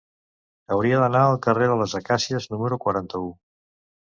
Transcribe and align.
Hauria 0.75 1.01
d'anar 1.03 1.21
al 1.25 1.37
carrer 1.47 1.67
de 1.73 1.75
les 1.83 1.93
Acàcies 2.01 2.49
número 2.55 2.81
quaranta-u. 2.89 3.31